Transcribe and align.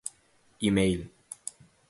email 0.63 1.05